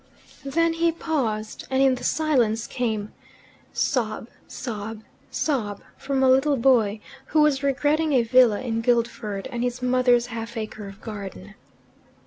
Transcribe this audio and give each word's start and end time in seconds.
Then 0.45 0.73
he 0.73 0.91
paused, 0.91 1.67
and 1.69 1.79
in 1.79 1.93
the 1.93 2.03
silence 2.03 2.65
came 2.65 3.13
"sob, 3.71 4.29
sob, 4.47 5.03
sob," 5.29 5.83
from 5.95 6.23
a 6.23 6.27
little 6.27 6.57
boy, 6.57 6.99
who 7.27 7.41
was 7.41 7.61
regretting 7.61 8.11
a 8.13 8.23
villa 8.23 8.61
in 8.61 8.81
Guildford 8.81 9.47
and 9.51 9.61
his 9.61 9.83
mother's 9.83 10.25
half 10.33 10.57
acre 10.57 10.87
of 10.87 11.01
garden. 11.01 11.53